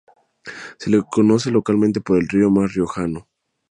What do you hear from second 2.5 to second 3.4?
riojano".